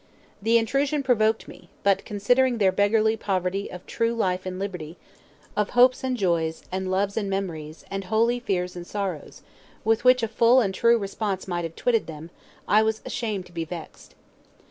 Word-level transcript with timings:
The 0.41 0.57
intrusion 0.57 1.03
provoked 1.03 1.47
me; 1.47 1.69
but, 1.83 2.05
considering 2.05 2.57
their 2.57 2.71
beggarly 2.71 3.15
poverty 3.15 3.69
of 3.71 3.85
true 3.85 4.15
life 4.15 4.47
and 4.47 4.57
liberty, 4.57 4.97
of 5.55 5.69
hopes 5.77 6.03
and 6.03 6.17
joys, 6.17 6.63
and 6.71 6.89
loves 6.89 7.17
and 7.17 7.29
memories, 7.29 7.85
and 7.91 8.05
holy 8.05 8.39
fears 8.39 8.75
and 8.75 8.87
sorrows, 8.87 9.43
with 9.83 10.03
which 10.03 10.23
a 10.23 10.27
full 10.27 10.59
and 10.59 10.73
true 10.73 10.97
response 10.97 11.47
might 11.47 11.65
have 11.65 11.75
twitted 11.75 12.07
them, 12.07 12.31
I 12.67 12.81
was 12.81 13.03
ashamed 13.05 13.45
to 13.45 13.51
be 13.51 13.63
vexed. 13.63 14.15